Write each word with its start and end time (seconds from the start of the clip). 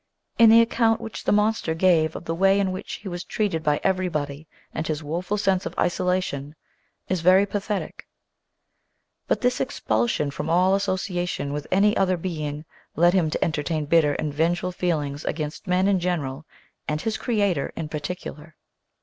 And 0.39 0.51
the 0.51 0.63
account 0.63 0.99
which 0.99 1.25
the 1.25 1.31
monster 1.31 1.75
gave 1.75 2.15
of 2.15 2.25
the 2.25 2.33
way 2.33 2.59
in 2.59 2.71
which 2.71 2.93
he 2.93 3.07
was 3.07 3.23
treated 3.23 3.61
by 3.61 3.79
everybody 3.83 4.47
and 4.73 4.87
his 4.87 5.03
woeful 5.03 5.37
sense 5.37 5.67
of 5.67 5.77
isolation 5.77 6.55
is 7.07 7.21
very 7.21 7.45
pathetic. 7.45 8.07
But 9.27 9.41
this 9.41 9.61
expulsion 9.61 10.31
from 10.31 10.49
all 10.49 10.73
association 10.73 11.53
with 11.53 11.67
any 11.71 11.95
other 11.95 12.17
being 12.17 12.65
led 12.95 13.13
him 13.13 13.29
to 13.29 13.43
entertain 13.45 13.85
bitter 13.85 14.13
and 14.13 14.33
vengeful 14.33 14.71
feelings 14.71 15.23
against 15.23 15.67
men 15.67 15.87
in 15.87 15.99
general 15.99 16.47
and 16.87 16.99
his 16.99 17.15
creator 17.15 17.71
in 17.75 17.87
particular. 17.87 18.55